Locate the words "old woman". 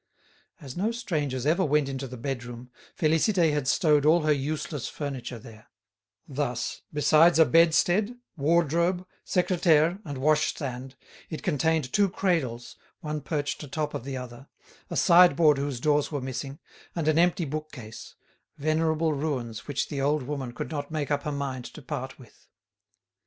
20.01-20.51